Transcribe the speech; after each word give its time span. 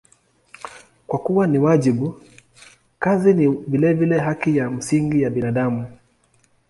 Kwa 1.07 1.19
kuwa 1.19 1.47
ni 1.47 1.59
wajibu, 1.59 2.21
kazi 2.99 3.33
ni 3.33 3.47
vilevile 3.47 4.19
haki 4.19 4.57
ya 4.57 4.69
msingi 4.69 5.21
ya 5.21 5.29
binadamu. 5.29 5.97